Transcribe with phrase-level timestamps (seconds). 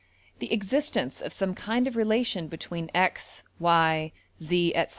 [0.39, 4.89] the existence of some kind of relation between $x$,~$y$, $z$,~etc.